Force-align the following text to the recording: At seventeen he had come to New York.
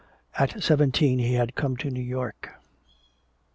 At 0.33 0.63
seventeen 0.63 1.19
he 1.19 1.35
had 1.35 1.53
come 1.53 1.77
to 1.77 1.91
New 1.91 2.01
York. 2.01 2.49